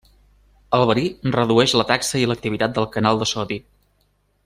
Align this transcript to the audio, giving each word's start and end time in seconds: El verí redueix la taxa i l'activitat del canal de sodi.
El 0.77 0.85
verí 0.91 1.03
redueix 1.35 1.75
la 1.81 1.85
taxa 1.91 2.23
i 2.23 2.25
l'activitat 2.33 2.75
del 2.79 2.89
canal 2.97 3.21
de 3.25 3.29
sodi. 3.37 3.63